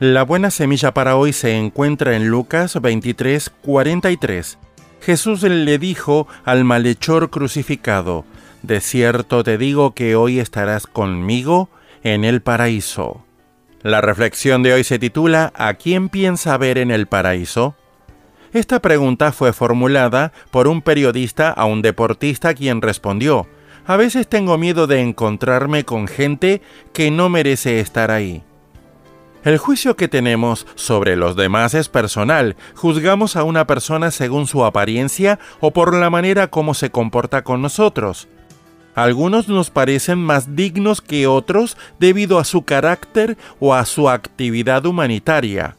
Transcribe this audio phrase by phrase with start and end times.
[0.00, 4.58] La buena semilla para hoy se encuentra en Lucas 23, 43.
[5.00, 8.24] Jesús le dijo al malhechor crucificado,
[8.62, 11.68] De cierto te digo que hoy estarás conmigo
[12.02, 13.24] en el paraíso.
[13.82, 17.76] La reflexión de hoy se titula ¿A quién piensa ver en el paraíso?
[18.52, 23.46] Esta pregunta fue formulada por un periodista a un deportista quien respondió,
[23.86, 28.42] A veces tengo miedo de encontrarme con gente que no merece estar ahí.
[29.44, 32.56] El juicio que tenemos sobre los demás es personal.
[32.74, 37.60] Juzgamos a una persona según su apariencia o por la manera como se comporta con
[37.60, 38.26] nosotros.
[38.94, 44.86] Algunos nos parecen más dignos que otros debido a su carácter o a su actividad
[44.86, 45.76] humanitaria.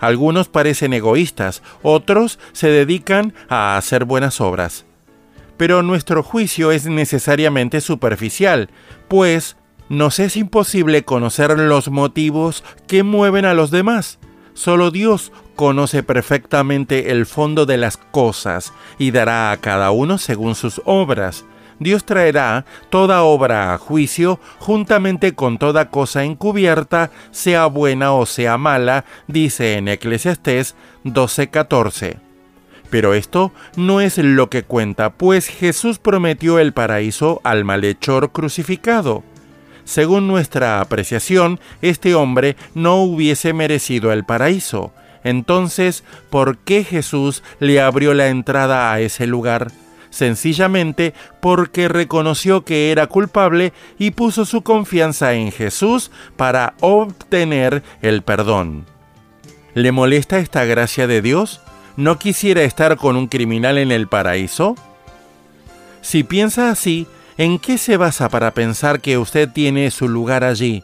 [0.00, 4.86] Algunos parecen egoístas, otros se dedican a hacer buenas obras.
[5.56, 8.70] Pero nuestro juicio es necesariamente superficial,
[9.06, 9.56] pues
[9.88, 14.18] nos es imposible conocer los motivos que mueven a los demás.
[14.54, 20.54] Solo Dios conoce perfectamente el fondo de las cosas y dará a cada uno según
[20.54, 21.44] sus obras.
[21.78, 28.58] Dios traerá toda obra a juicio juntamente con toda cosa encubierta, sea buena o sea
[28.58, 30.74] mala, dice en Eclesiastés
[31.04, 32.18] 12:14.
[32.90, 39.22] Pero esto no es lo que cuenta, pues Jesús prometió el paraíso al malhechor crucificado.
[39.88, 44.92] Según nuestra apreciación, este hombre no hubiese merecido el paraíso.
[45.24, 49.72] Entonces, ¿por qué Jesús le abrió la entrada a ese lugar?
[50.10, 58.20] Sencillamente porque reconoció que era culpable y puso su confianza en Jesús para obtener el
[58.20, 58.84] perdón.
[59.72, 61.62] ¿Le molesta esta gracia de Dios?
[61.96, 64.74] ¿No quisiera estar con un criminal en el paraíso?
[66.02, 67.06] Si piensa así,
[67.38, 70.82] ¿En qué se basa para pensar que usted tiene su lugar allí?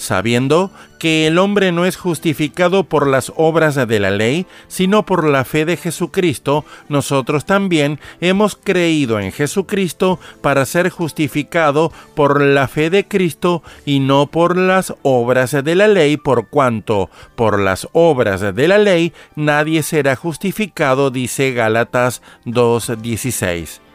[0.00, 5.28] sabiendo que el hombre no es justificado por las obras de la ley, sino por
[5.28, 12.66] la fe de Jesucristo, nosotros también hemos creído en Jesucristo para ser justificado por la
[12.66, 17.86] fe de Cristo y no por las obras de la ley, por cuanto por las
[17.92, 23.89] obras de la ley nadie será justificado, dice Gálatas 2.16.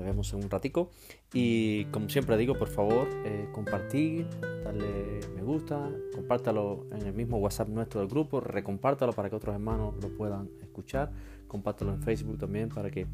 [0.00, 0.88] Nos vemos en un ratico.
[1.34, 4.26] Y como siempre digo, por favor, eh, compartir,
[4.64, 9.54] darle me gusta, compártalo en el mismo WhatsApp nuestro del grupo, recompártalo para que otros
[9.54, 11.12] hermanos lo puedan escuchar,
[11.46, 13.06] compártalo en Facebook también para que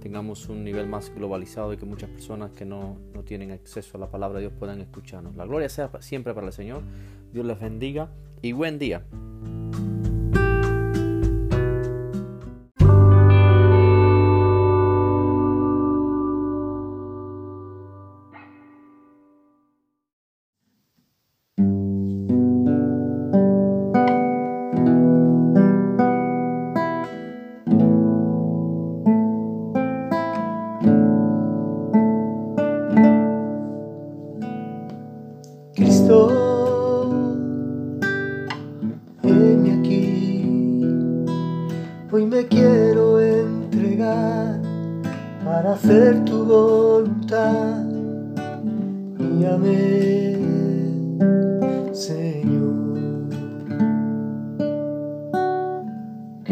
[0.00, 4.00] tengamos un nivel más globalizado y que muchas personas que no, no tienen acceso a
[4.00, 5.34] la palabra de Dios puedan escucharnos.
[5.34, 6.82] La gloria sea siempre para el Señor.
[7.32, 8.10] Dios les bendiga
[8.42, 9.04] y buen día.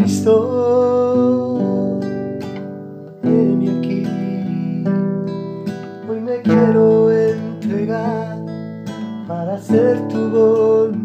[0.01, 2.01] Cristo,
[3.23, 4.07] heme aquí.
[6.09, 8.39] Hoy me quiero entregar
[9.29, 11.00] para hacer tu voluntad.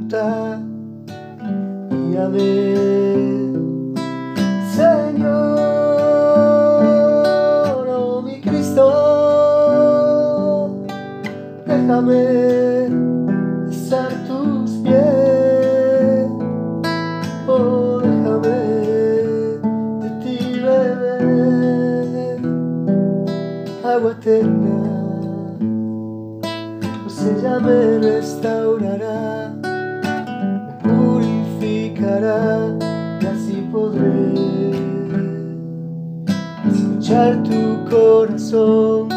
[36.68, 39.10] Escuchar tu corazón,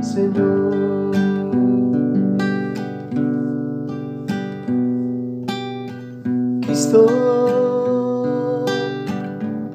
[0.00, 0.76] Señor.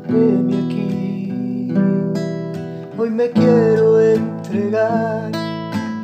[0.08, 1.74] heme aquí.
[2.98, 5.32] Hoy me quiero entregar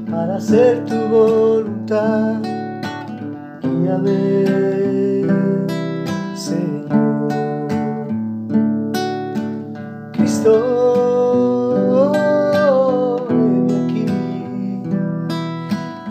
[0.10, 2.42] para hacer tu voluntad.
[3.62, 4.77] Guíame, Señor.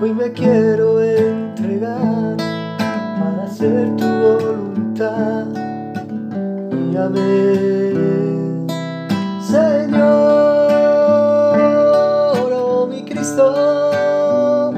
[0.07, 5.47] Hoy me quiero entregar para hacer tu voluntad.
[9.51, 10.07] Señor,
[12.53, 14.71] oh mi Cristo,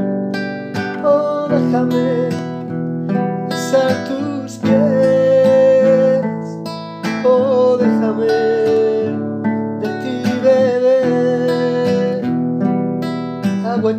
[1.04, 2.30] oh déjame
[3.50, 6.24] besar tus pies,
[7.26, 8.32] oh déjame
[9.82, 12.24] de ti beber
[13.66, 13.92] agua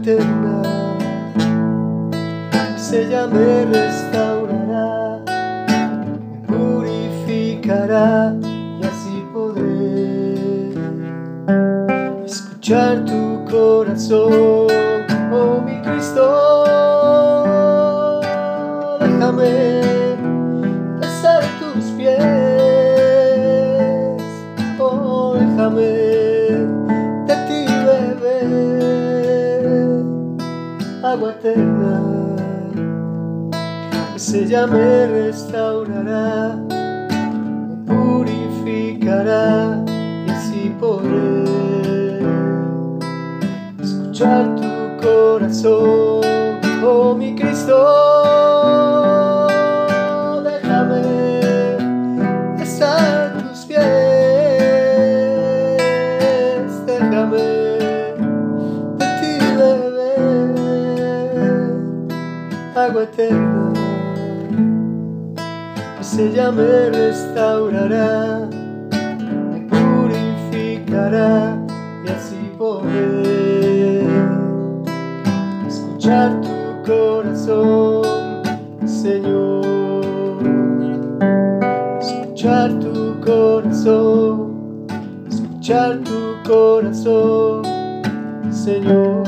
[3.20, 5.20] llame restaurará
[8.44, 10.74] y así podré
[12.26, 14.68] escuchar tu corazón,
[15.32, 16.26] oh mi Cristo.
[19.02, 19.82] Déjame
[21.00, 22.18] besar tus pies,
[24.80, 26.09] oh déjame
[34.30, 36.56] Se llame restaurará
[39.88, 42.20] y así podré
[43.82, 47.29] escuchar tu corazón, oh mi
[66.12, 68.50] Ese ya me restaurará
[72.04, 74.08] y así poder
[75.68, 78.42] escuchar tu corazón,
[78.88, 80.42] Señor.
[82.02, 84.88] Escuchar tu corazón,
[85.30, 87.62] escuchar tu corazón,
[88.52, 89.19] Señor.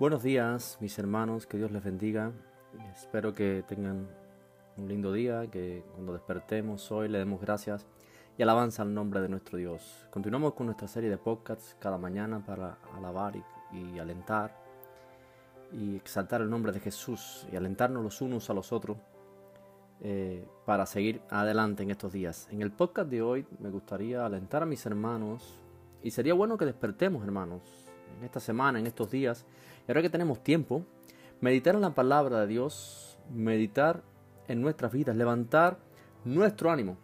[0.00, 2.32] Buenos días, mis hermanos, que Dios les bendiga.
[2.94, 4.08] Espero que tengan
[4.78, 7.86] un lindo día, que cuando despertemos hoy le demos gracias
[8.38, 10.06] y alabanza al nombre de nuestro Dios.
[10.10, 13.34] Continuamos con nuestra serie de podcasts cada mañana para alabar
[13.74, 14.56] y, alentar
[15.70, 18.96] y exaltar el nombre de Jesús y alentarnos los unos a los otros
[20.00, 22.48] eh, para seguir adelante en estos días.
[22.50, 25.60] En el podcast de hoy me gustaría alentar a mis hermanos
[26.02, 29.44] y sería bueno que despertemos, hermanos, en esta semana, en estos días
[29.86, 30.84] y ahora que tenemos tiempo,
[31.40, 34.02] meditar en la palabra de Dios, meditar
[34.48, 35.78] en nuestras vidas, levantar
[36.24, 36.96] nuestro ánimo.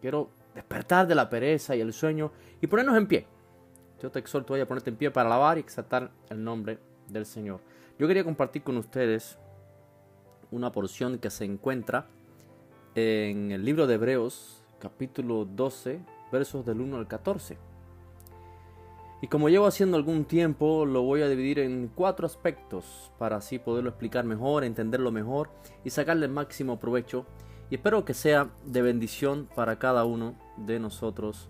[0.00, 3.26] Quiero despertar de la pereza y el sueño y ponernos en pie.
[4.00, 7.26] Yo te exhorto hoy a ponerte en pie para alabar y exaltar el nombre del
[7.26, 7.60] Señor.
[7.98, 9.38] Yo quería compartir con ustedes
[10.50, 12.06] una porción que se encuentra
[12.94, 17.58] en el libro de Hebreos, capítulo 12, versos del 1 al 14.
[19.22, 23.58] Y como llevo haciendo algún tiempo, lo voy a dividir en cuatro aspectos para así
[23.58, 25.48] poderlo explicar mejor, entenderlo mejor
[25.84, 27.24] y sacarle el máximo provecho.
[27.70, 31.48] Y espero que sea de bendición para cada uno de nosotros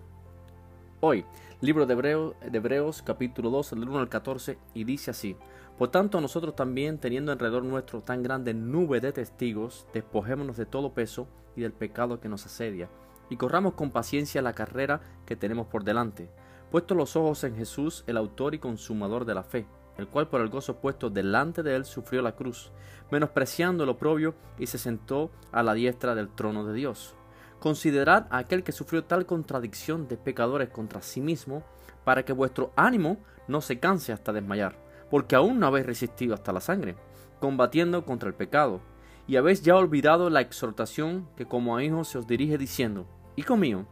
[1.01, 1.25] hoy.
[1.59, 5.35] Libro de Hebreos, Hebreos capítulo 2, del 1 al 14, y dice así.
[5.77, 10.93] Por tanto, nosotros también, teniendo alrededor nuestro tan grande nube de testigos, despojémonos de todo
[10.93, 12.89] peso y del pecado que nos asedia,
[13.29, 16.29] y corramos con paciencia la carrera que tenemos por delante
[16.71, 20.41] puesto los ojos en Jesús, el autor y consumador de la fe, el cual por
[20.41, 22.71] el gozo puesto delante de él sufrió la cruz,
[23.11, 27.15] menospreciando lo propio y se sentó a la diestra del trono de Dios.
[27.59, 31.63] Considerad a aquel que sufrió tal contradicción de pecadores contra sí mismo,
[32.03, 34.77] para que vuestro ánimo no se canse hasta desmayar,
[35.09, 36.95] porque aún no habéis resistido hasta la sangre,
[37.39, 38.81] combatiendo contra el pecado,
[39.27, 43.57] y habéis ya olvidado la exhortación que como a hijos se os dirige diciendo, Hijo
[43.57, 43.85] mío,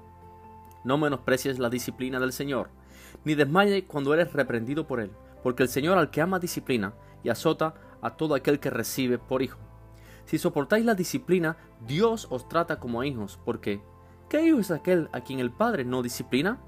[0.86, 2.70] no menosprecies la disciplina del Señor,
[3.26, 5.12] ni desmayes cuando eres reprendido por Él,
[5.44, 9.42] porque el Señor al que ama disciplina y azota a todo aquel que recibe por
[9.42, 9.60] hijo.
[10.26, 13.82] Si soportáis la disciplina, Dios os trata como a hijos, porque
[14.30, 16.60] ¿qué hijo es aquel a quien el Padre no disciplina?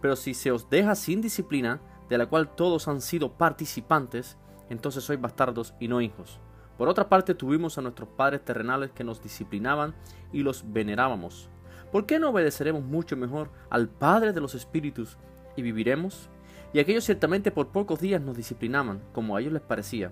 [0.00, 4.36] Pero si se os deja sin disciplina, de la cual todos han sido participantes,
[4.68, 6.40] entonces sois bastardos y no hijos.
[6.78, 9.94] Por otra parte, tuvimos a nuestros padres terrenales que nos disciplinaban
[10.32, 11.48] y los venerábamos.
[11.92, 15.18] ¿Por qué no obedeceremos mucho mejor al Padre de los Espíritus
[15.56, 16.30] y viviremos?
[16.72, 20.10] Y aquellos ciertamente por pocos días nos disciplinaban, como a ellos les parecía.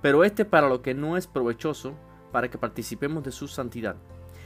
[0.00, 1.94] Pero este para lo que no es provechoso,
[2.30, 3.96] para que participemos de su santidad.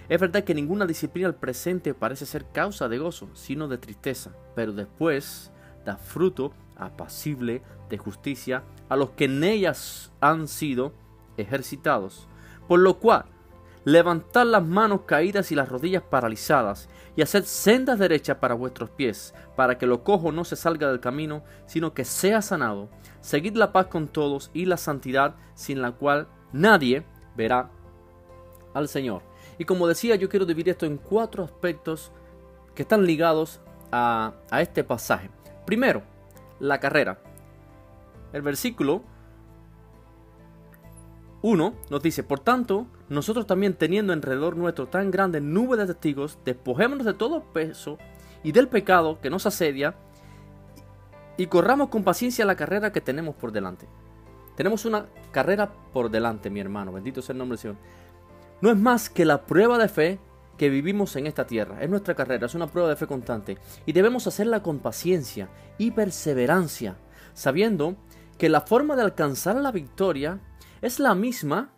[0.09, 4.33] Es verdad que ninguna disciplina al presente parece ser causa de gozo, sino de tristeza,
[4.55, 5.53] pero después
[5.85, 10.95] da fruto apacible de justicia a los que en ellas han sido
[11.37, 12.27] ejercitados.
[12.69, 13.27] Por lo cual,
[13.89, 19.35] levantad las manos caídas y las rodillas paralizadas, y haced sendas derechas para vuestros pies,
[19.57, 22.91] para que lo cojo no se salga del camino, sino que sea sanado.
[23.23, 27.71] Seguid la paz con todos y la santidad, sin la cual nadie verá
[28.75, 29.23] al Señor.
[29.57, 32.13] Y como decía, yo quiero dividir esto en cuatro aspectos
[32.75, 35.31] que están ligados a, a este pasaje.
[35.65, 36.03] Primero,
[36.61, 37.23] la carrera.
[38.35, 39.03] El versículo
[41.43, 46.39] 1 nos dice, por tanto, nosotros también teniendo alrededor nuestro tan grande nube de testigos,
[46.45, 47.99] despojémonos de todo peso
[48.43, 49.95] y del pecado que nos asedia
[51.37, 53.87] y corramos con paciencia la carrera que tenemos por delante.
[54.57, 57.77] Tenemos una carrera por delante, mi hermano, bendito sea el nombre del Señor.
[58.61, 60.19] No es más que la prueba de fe
[60.57, 61.81] que vivimos en esta tierra.
[61.81, 63.57] Es nuestra carrera, es una prueba de fe constante.
[63.87, 66.97] Y debemos hacerla con paciencia y perseverancia,
[67.35, 67.95] sabiendo
[68.37, 70.41] que la forma de alcanzar la victoria
[70.81, 71.73] es la misma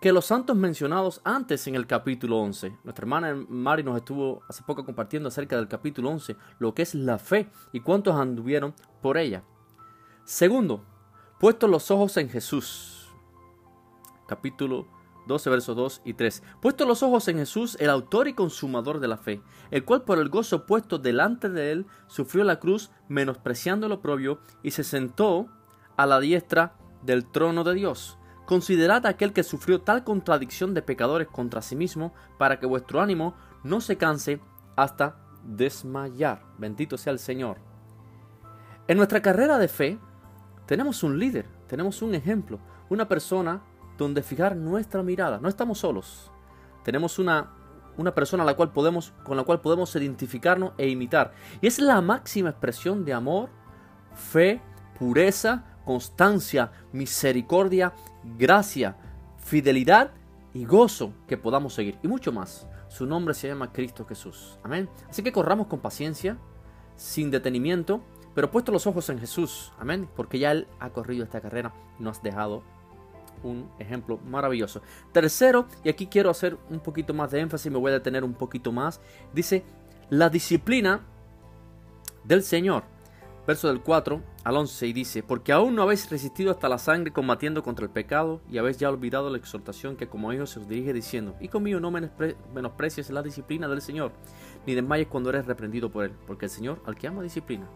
[0.00, 2.76] que los santos mencionados antes en el capítulo 11.
[2.84, 6.94] Nuestra hermana Mari nos estuvo hace poco compartiendo acerca del capítulo 11, lo que es
[6.94, 9.44] la fe y cuántos anduvieron por ella.
[10.24, 10.84] Segundo,
[11.40, 13.08] puestos los ojos en Jesús.
[14.26, 14.86] Capítulo
[15.26, 16.42] 12, versos 2 y 3.
[16.60, 20.18] Puestos los ojos en Jesús, el autor y consumador de la fe, el cual por
[20.18, 25.48] el gozo puesto delante de él sufrió la cruz, menospreciando lo propio, y se sentó
[25.96, 28.18] a la diestra del trono de Dios.
[28.46, 33.00] Considerad a aquel que sufrió tal contradicción de pecadores contra sí mismo, para que vuestro
[33.00, 34.40] ánimo no se canse
[34.76, 36.42] hasta desmayar.
[36.58, 37.58] Bendito sea el Señor.
[38.86, 39.98] En nuestra carrera de fe
[40.66, 42.58] tenemos un líder, tenemos un ejemplo,
[42.90, 43.62] una persona
[43.96, 45.38] donde fijar nuestra mirada.
[45.38, 46.30] No estamos solos.
[46.82, 47.50] Tenemos una,
[47.96, 51.32] una persona la cual podemos, con la cual podemos identificarnos e imitar.
[51.60, 53.48] Y es la máxima expresión de amor,
[54.14, 54.60] fe,
[54.98, 57.92] pureza, constancia, misericordia,
[58.38, 58.96] gracia,
[59.38, 60.10] fidelidad
[60.52, 61.98] y gozo que podamos seguir.
[62.02, 62.66] Y mucho más.
[62.88, 64.58] Su nombre se llama Cristo Jesús.
[64.62, 64.88] Amén.
[65.08, 66.38] Así que corramos con paciencia,
[66.96, 68.02] sin detenimiento,
[68.34, 69.72] pero puesto los ojos en Jesús.
[69.78, 70.08] Amén.
[70.14, 72.62] Porque ya Él ha corrido esta carrera y nos ha dejado
[73.42, 74.80] un ejemplo maravilloso.
[75.12, 78.34] Tercero, y aquí quiero hacer un poquito más de énfasis, me voy a detener un
[78.34, 79.00] poquito más.
[79.32, 79.64] Dice,
[80.08, 81.00] la disciplina
[82.24, 82.84] del Señor
[83.46, 87.12] verso del 4 al 11 y dice, porque aún no habéis resistido hasta la sangre
[87.12, 90.68] combatiendo contra el pecado y habéis ya olvidado la exhortación que como hijos se os
[90.68, 94.12] dirige diciendo, y conmigo no menosprecies la disciplina del Señor,
[94.66, 97.68] ni desmayes cuando eres reprendido por él, porque el Señor al que ama disciplina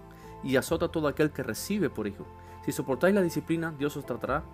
[0.43, 2.27] y azota a todo aquel que recibe por hijo.
[2.65, 4.45] Si soportáis la disciplina, Dios os tratará,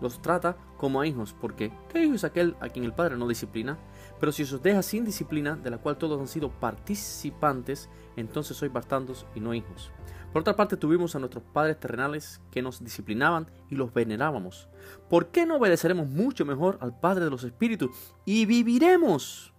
[0.00, 3.28] los trata como a hijos, porque ¿qué hijo es aquel a quien el Padre no
[3.28, 3.78] disciplina?
[4.20, 8.72] Pero si os deja sin disciplina, de la cual todos han sido participantes, entonces sois
[8.72, 9.90] bastardos y no hijos.
[10.36, 14.68] Por otra parte, tuvimos a nuestros padres terrenales que nos disciplinaban y los venerábamos.
[15.08, 17.88] ¿Por qué no obedeceremos mucho mejor al Padre de los Espíritus
[18.26, 19.54] y viviremos?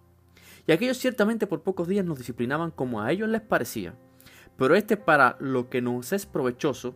[0.68, 3.96] Y aquellos ciertamente por pocos días nos disciplinaban como a ellos les parecía.
[4.56, 6.94] pero este para lo que nos es provechoso,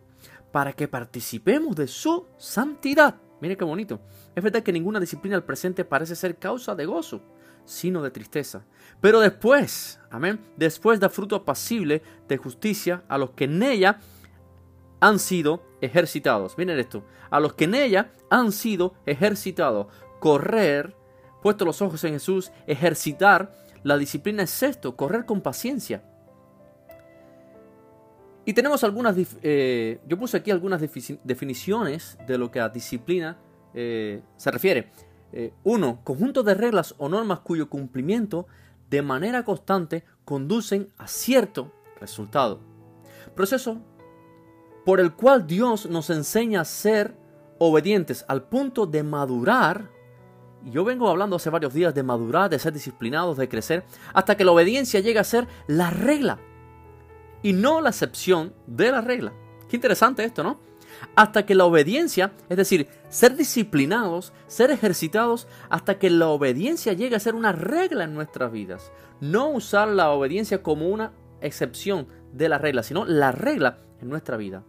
[0.53, 3.17] para que participemos de su santidad.
[3.41, 4.01] Mire qué bonito.
[4.37, 7.21] Es verdad que ninguna disciplina al presente parece ser causa de gozo,
[7.65, 8.65] sino de tristeza.
[9.01, 13.99] Pero después, amén, después da fruto apacible de justicia a los que en ella
[15.01, 16.57] han sido ejercitados.
[16.57, 19.89] Miren esto, a los que en ella han sido ejercitados.
[20.21, 20.95] Correr,
[21.43, 23.53] puesto los ojos en Jesús, ejercitar,
[23.83, 26.05] la disciplina es esto, correr con paciencia.
[28.45, 33.39] Y tenemos algunas, eh, yo puse aquí algunas definiciones de lo que a disciplina
[33.75, 34.91] eh, se refiere.
[35.33, 38.47] Eh, uno, conjunto de reglas o normas cuyo cumplimiento
[38.91, 42.61] de manera constante conducen a cierto resultado.
[43.35, 43.79] Proceso
[44.85, 47.17] por el cual Dios nos enseña a ser
[47.59, 49.89] obedientes al punto de madurar.
[50.65, 54.45] Yo vengo hablando hace varios días de madurar, de ser disciplinados, de crecer, hasta que
[54.45, 56.39] la obediencia llegue a ser la regla
[57.43, 59.33] y no la excepción de la regla.
[59.69, 60.59] Qué interesante esto, ¿no?
[61.15, 67.17] Hasta que la obediencia, es decir, ser disciplinados, ser ejercitados, hasta que la obediencia llegue
[67.17, 68.93] a ser una regla en nuestras vidas.
[69.21, 74.37] No usar la obediencia como una excepción de la regla, sino la regla en nuestra
[74.37, 74.65] vida.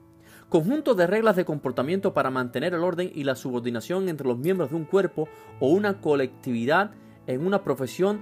[0.50, 4.70] Conjunto de reglas de comportamiento para mantener el orden y la subordinación entre los miembros
[4.70, 5.28] de un cuerpo
[5.60, 6.92] o una colectividad
[7.26, 8.22] en una profesión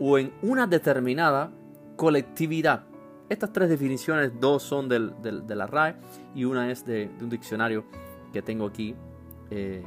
[0.00, 1.52] o en una determinada
[1.96, 2.86] colectividad.
[3.34, 5.96] Estas tres definiciones, dos son de la RAE
[6.36, 7.84] y una es de, un diccionario
[8.32, 8.94] que tengo aquí,
[9.50, 9.82] eh,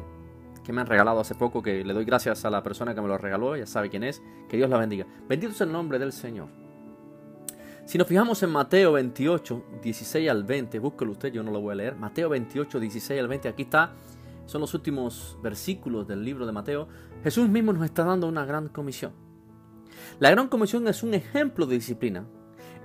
[0.65, 3.07] que me han regalado hace poco, que le doy gracias a la persona que me
[3.07, 5.07] lo regaló, ya sabe quién es, que Dios la bendiga.
[5.29, 6.49] Bendito es el nombre del Señor.
[7.85, 11.71] Si nos fijamos en Mateo 28, 16 al 20, búsquelo usted, yo no lo voy
[11.71, 11.95] a leer.
[11.95, 13.93] Mateo 28, 16 al 20, aquí está,
[14.45, 16.89] son los últimos versículos del libro de Mateo.
[17.23, 19.13] Jesús mismo nos está dando una gran comisión.
[20.19, 22.25] La gran comisión es un ejemplo de disciplina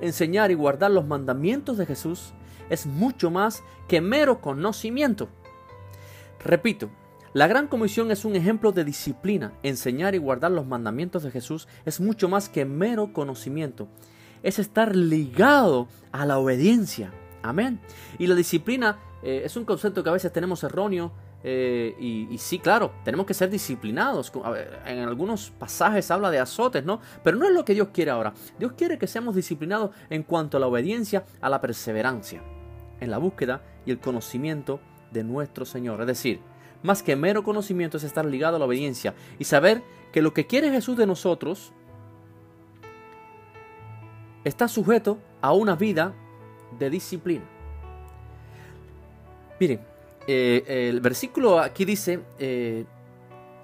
[0.02, 2.34] enseñar y guardar los mandamientos de Jesús
[2.68, 5.28] es mucho más que mero conocimiento.
[6.44, 6.90] Repito,
[7.32, 9.52] la gran comisión es un ejemplo de disciplina.
[9.62, 13.88] Enseñar y guardar los mandamientos de Jesús es mucho más que mero conocimiento.
[14.42, 17.12] Es estar ligado a la obediencia.
[17.42, 17.80] Amén.
[18.18, 21.12] Y la disciplina eh, es un concepto que a veces tenemos erróneo
[21.44, 24.32] eh, y, sí, claro, tenemos que ser disciplinados.
[24.86, 27.00] En algunos pasajes habla de azotes, ¿no?
[27.22, 28.32] Pero no es lo que Dios quiere ahora.
[28.58, 32.42] Dios quiere que seamos disciplinados en cuanto a la obediencia, a la perseverancia,
[33.00, 36.00] en la búsqueda y el conocimiento de nuestro Señor.
[36.00, 36.40] Es decir,
[36.82, 40.46] más que mero conocimiento es estar ligado a la obediencia y saber que lo que
[40.46, 41.72] quiere Jesús de nosotros
[44.44, 46.14] está sujeto a una vida
[46.78, 47.44] de disciplina.
[49.60, 49.91] Miren,
[50.26, 52.84] eh, el versículo aquí dice, eh,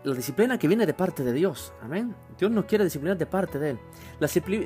[0.05, 1.73] la disciplina que viene de parte de Dios.
[1.83, 2.15] Amén.
[2.39, 3.79] Dios nos quiere disciplinar de parte de Él.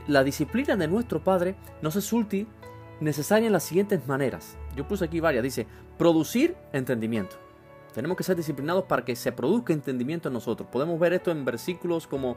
[0.07, 2.47] La, disciplina de nuestro Padre nos es útil,
[3.01, 4.57] necesaria en las siguientes maneras.
[4.77, 5.43] Yo puse aquí varias.
[5.43, 5.67] Dice,
[5.99, 7.37] producir entendimiento.
[7.95, 10.69] Tenemos que ser disciplinados para que se produzca entendimiento en nosotros.
[10.71, 12.37] Podemos ver esto en versículos como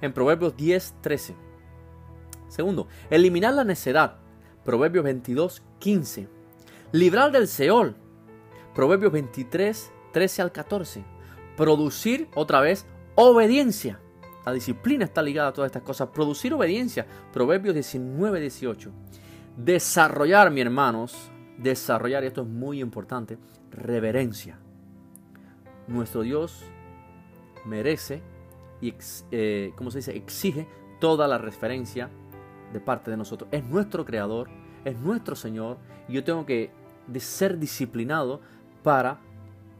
[0.00, 1.34] en Proverbios 10, 13.
[2.48, 4.16] Segundo, eliminar la necedad.
[4.64, 6.28] Proverbios 22, 15.
[6.92, 7.96] Librar del Seol.
[8.74, 11.04] Proverbios 23, 13 al 14.
[11.56, 14.00] Producir otra vez obediencia.
[14.46, 16.08] La disciplina está ligada a todas estas cosas.
[16.08, 17.06] Producir obediencia.
[17.32, 18.90] Proverbios 19, 18.
[19.56, 23.38] Desarrollar, mi hermanos, desarrollar, y esto es muy importante,
[23.70, 24.58] reverencia.
[25.86, 26.64] Nuestro Dios
[27.66, 28.22] merece
[28.80, 28.94] y,
[29.30, 30.16] eh, ¿cómo se dice?
[30.16, 30.66] Exige
[31.00, 32.08] toda la referencia
[32.72, 33.48] de parte de nosotros.
[33.52, 34.48] Es nuestro creador,
[34.84, 35.78] es nuestro Señor,
[36.08, 36.70] y yo tengo que
[37.18, 38.40] ser disciplinado
[38.82, 39.18] para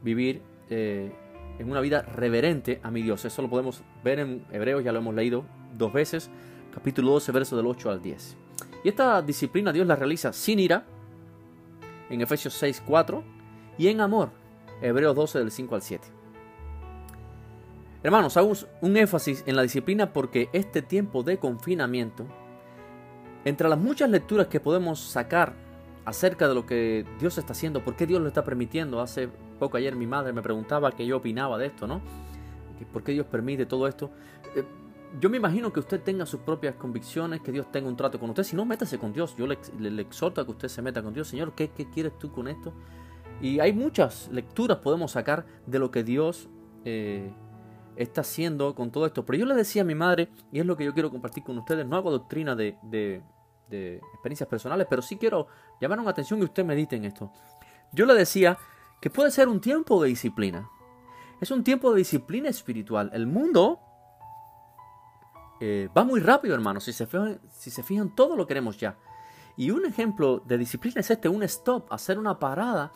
[0.03, 1.11] vivir eh,
[1.59, 3.23] en una vida reverente a mi Dios.
[3.25, 5.45] Eso lo podemos ver en Hebreos, ya lo hemos leído
[5.77, 6.29] dos veces,
[6.73, 8.37] capítulo 12, verso del 8 al 10.
[8.83, 10.85] Y esta disciplina Dios la realiza sin ira,
[12.09, 13.23] en Efesios 6, 4,
[13.77, 14.31] y en amor,
[14.81, 16.07] Hebreos 12, del 5 al 7.
[18.03, 22.25] Hermanos, hago un énfasis en la disciplina porque este tiempo de confinamiento,
[23.45, 25.53] entre las muchas lecturas que podemos sacar
[26.05, 29.01] acerca de lo que Dios está haciendo, por qué Dios lo está permitiendo.
[29.01, 32.01] Hace poco ayer mi madre me preguntaba qué yo opinaba de esto, ¿no?
[32.91, 34.09] ¿Por qué Dios permite todo esto?
[34.55, 34.63] Eh,
[35.19, 38.29] yo me imagino que usted tenga sus propias convicciones, que Dios tenga un trato con
[38.29, 38.43] usted.
[38.43, 39.35] Si no, métase con Dios.
[39.37, 41.27] Yo le, exhorto a que usted se meta con Dios.
[41.27, 42.73] Señor, ¿qué, ¿qué, quieres tú con esto?
[43.41, 46.49] Y hay muchas lecturas podemos sacar de lo que Dios
[46.85, 47.31] eh,
[47.95, 49.25] está haciendo con todo esto.
[49.25, 51.57] Pero yo le decía a mi madre, y es lo que yo quiero compartir con
[51.57, 53.21] ustedes, no hago doctrina de
[53.71, 55.47] experiencias personales, pero sí quiero
[55.79, 57.31] llamar una atención y usted medite en esto.
[57.91, 58.57] Yo le decía
[59.01, 60.69] que puede ser un tiempo de disciplina.
[61.39, 63.09] Es un tiempo de disciplina espiritual.
[63.13, 63.79] El mundo
[65.59, 66.83] eh, va muy rápido, hermanos.
[66.83, 68.97] Si se, fijan, si se fijan, todo lo queremos ya.
[69.57, 72.91] Y un ejemplo de disciplina es este, un stop, hacer una parada.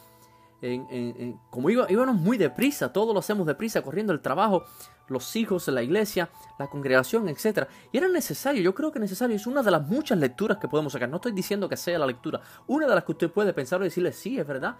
[1.50, 4.64] como íbamos muy deprisa, todo lo hacemos deprisa, corriendo el trabajo,
[5.08, 7.68] los hijos, la iglesia, la congregación, etc.
[7.92, 10.94] Y era necesario, yo creo que necesario, es una de las muchas lecturas que podemos
[10.94, 11.10] sacar.
[11.10, 13.86] No estoy diciendo que sea la lectura, una de las que usted puede pensar y
[13.86, 14.76] decirle, sí, es verdad.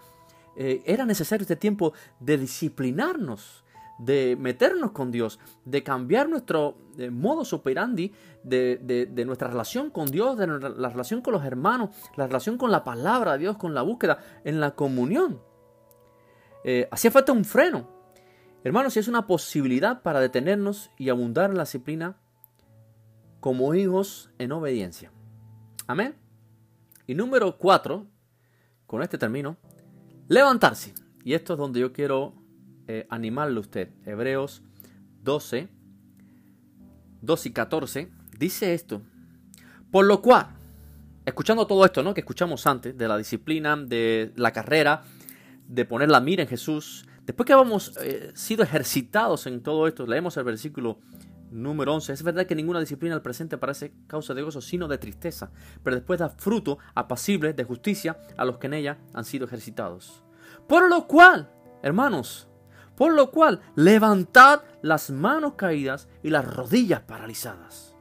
[0.56, 3.64] Eh, era necesario este tiempo de disciplinarnos,
[3.98, 8.12] de meternos con Dios, de cambiar nuestro eh, modo operandi,
[8.42, 8.78] de,
[9.10, 12.84] de, nuestra relación con Dios, de la relación con los hermanos, la relación con la
[12.84, 15.40] palabra de Dios, con la búsqueda, en la comunión.
[16.64, 17.95] Eh, hacía falta un freno.
[18.66, 22.16] Hermanos, si es una posibilidad para detenernos y abundar en la disciplina
[23.38, 25.12] como hijos en obediencia.
[25.86, 26.16] Amén.
[27.06, 28.08] Y número cuatro,
[28.88, 29.56] con este término,
[30.26, 30.94] levantarse.
[31.22, 32.34] Y esto es donde yo quiero
[32.88, 33.90] eh, animarle a usted.
[34.04, 34.64] Hebreos
[35.22, 35.68] 12,
[37.22, 39.00] 2 y 14, dice esto.
[39.92, 40.56] Por lo cual,
[41.24, 42.14] escuchando todo esto, ¿no?
[42.14, 45.04] Que escuchamos antes, de la disciplina, de la carrera,
[45.68, 50.06] de poner la mira en Jesús, después que hemos eh, sido ejercitados en todo esto,
[50.06, 51.00] leemos el versículo
[51.50, 54.98] número 11, es verdad que ninguna disciplina al presente parece causa de gozo, sino de
[54.98, 55.50] tristeza,
[55.82, 60.22] pero después da fruto apacible de justicia a los que en ella han sido ejercitados.
[60.66, 61.50] Por lo cual,
[61.82, 62.48] hermanos,
[62.96, 67.94] por lo cual, levantad las manos caídas y las rodillas paralizadas.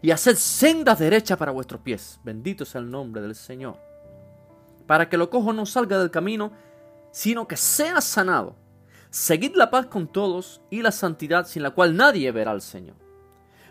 [0.00, 2.20] Y haced sendas derechas para vuestros pies.
[2.22, 3.78] Bendito sea el nombre del Señor.
[4.86, 6.52] Para que lo cojo no salga del camino,
[7.10, 8.56] sino que sea sanado.
[9.10, 12.96] Seguid la paz con todos y la santidad sin la cual nadie verá al Señor.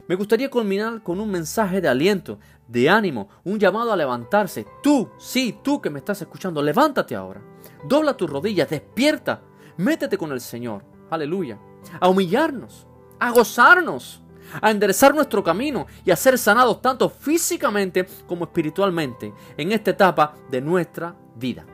[0.08, 4.65] Me gustaría culminar con un mensaje de aliento, de ánimo, un llamado a levantarse.
[4.82, 7.41] Tú, sí, tú que me estás escuchando, levántate ahora.
[7.88, 9.41] Dobla tus rodillas, despierta
[9.78, 10.84] Métete con el Señor.
[11.10, 11.60] Aleluya.
[12.00, 12.88] A humillarnos,
[13.19, 14.21] a gozarnos,
[14.60, 20.36] a enderezar nuestro camino y a ser sanados tanto físicamente como espiritualmente en esta etapa
[20.50, 21.65] de nuestra vida.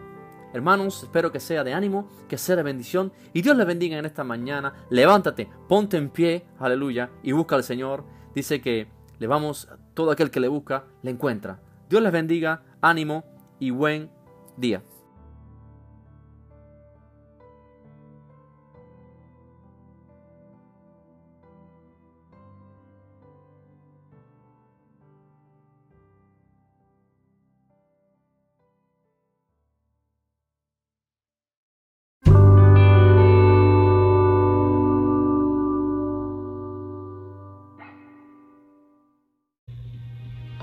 [0.53, 4.05] Hermanos, espero que sea de ánimo, que sea de bendición y Dios les bendiga en
[4.05, 4.73] esta mañana.
[4.91, 8.03] Levántate, ponte en pie, aleluya, y busca al Señor.
[8.35, 8.87] Dice que
[9.17, 11.59] le vamos, todo aquel que le busca, le encuentra.
[11.89, 13.23] Dios les bendiga, ánimo
[13.59, 14.11] y buen
[14.55, 14.83] día.